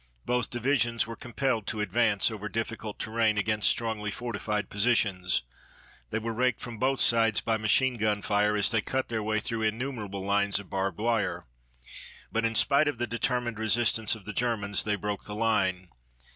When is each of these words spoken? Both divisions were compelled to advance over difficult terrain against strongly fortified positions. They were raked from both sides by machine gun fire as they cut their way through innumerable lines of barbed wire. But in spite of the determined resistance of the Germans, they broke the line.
Both 0.25 0.49
divisions 0.49 1.05
were 1.05 1.15
compelled 1.15 1.67
to 1.67 1.79
advance 1.79 2.31
over 2.31 2.49
difficult 2.49 2.97
terrain 2.97 3.37
against 3.37 3.69
strongly 3.69 4.09
fortified 4.09 4.67
positions. 4.67 5.43
They 6.09 6.17
were 6.17 6.33
raked 6.33 6.59
from 6.59 6.79
both 6.79 6.99
sides 6.99 7.39
by 7.39 7.57
machine 7.57 7.97
gun 7.97 8.23
fire 8.23 8.55
as 8.57 8.71
they 8.71 8.81
cut 8.81 9.09
their 9.09 9.21
way 9.21 9.39
through 9.39 9.61
innumerable 9.61 10.25
lines 10.25 10.57
of 10.59 10.71
barbed 10.71 10.97
wire. 10.97 11.45
But 12.31 12.45
in 12.45 12.55
spite 12.55 12.87
of 12.87 12.97
the 12.97 13.05
determined 13.05 13.59
resistance 13.59 14.15
of 14.15 14.25
the 14.25 14.33
Germans, 14.33 14.85
they 14.85 14.95
broke 14.95 15.25
the 15.25 15.35
line. 15.35 15.89